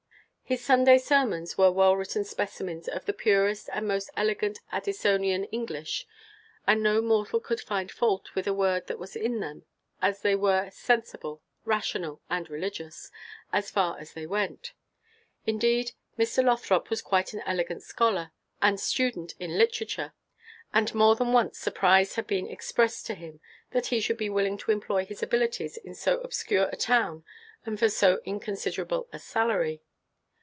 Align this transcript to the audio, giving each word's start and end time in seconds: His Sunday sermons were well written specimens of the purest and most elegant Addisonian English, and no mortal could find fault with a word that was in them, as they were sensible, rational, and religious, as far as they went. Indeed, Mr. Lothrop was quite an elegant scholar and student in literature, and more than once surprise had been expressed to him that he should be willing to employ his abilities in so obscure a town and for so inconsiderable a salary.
His 0.51 0.61
Sunday 0.61 0.97
sermons 0.97 1.57
were 1.57 1.71
well 1.71 1.95
written 1.95 2.25
specimens 2.25 2.89
of 2.89 3.05
the 3.05 3.13
purest 3.13 3.69
and 3.71 3.87
most 3.87 4.09
elegant 4.17 4.59
Addisonian 4.73 5.45
English, 5.45 6.05
and 6.67 6.83
no 6.83 7.01
mortal 7.01 7.39
could 7.39 7.61
find 7.61 7.89
fault 7.89 8.35
with 8.35 8.47
a 8.47 8.53
word 8.53 8.87
that 8.87 8.99
was 8.99 9.15
in 9.15 9.39
them, 9.39 9.63
as 10.01 10.23
they 10.23 10.35
were 10.35 10.69
sensible, 10.71 11.41
rational, 11.63 12.21
and 12.29 12.49
religious, 12.49 13.11
as 13.53 13.71
far 13.71 13.97
as 13.97 14.11
they 14.11 14.25
went. 14.27 14.73
Indeed, 15.45 15.93
Mr. 16.19 16.43
Lothrop 16.43 16.89
was 16.89 17.01
quite 17.01 17.31
an 17.31 17.41
elegant 17.45 17.81
scholar 17.81 18.33
and 18.61 18.77
student 18.77 19.33
in 19.39 19.57
literature, 19.57 20.11
and 20.73 20.93
more 20.93 21.15
than 21.15 21.31
once 21.31 21.59
surprise 21.59 22.15
had 22.15 22.27
been 22.27 22.47
expressed 22.49 23.05
to 23.05 23.13
him 23.13 23.39
that 23.69 23.85
he 23.85 24.01
should 24.01 24.17
be 24.17 24.29
willing 24.29 24.57
to 24.57 24.71
employ 24.73 25.05
his 25.05 25.23
abilities 25.23 25.77
in 25.77 25.95
so 25.95 26.19
obscure 26.19 26.67
a 26.73 26.75
town 26.75 27.23
and 27.65 27.79
for 27.79 27.87
so 27.87 28.19
inconsiderable 28.25 29.07
a 29.13 29.19
salary. 29.19 29.81